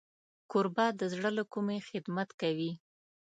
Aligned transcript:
کوربه 0.51 0.85
د 0.99 1.01
زړه 1.13 1.29
له 1.37 1.43
کومي 1.53 1.79
خدمت 1.89 2.29
کوي. 2.41 2.71